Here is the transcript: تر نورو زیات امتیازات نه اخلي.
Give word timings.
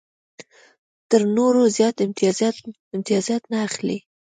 تر 1.09 1.21
نورو 1.35 1.61
زیات 1.75 1.95
امتیازات 2.97 3.41
نه 3.51 3.57
اخلي. 3.67 3.97